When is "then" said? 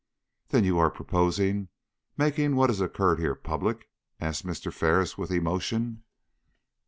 0.49-0.63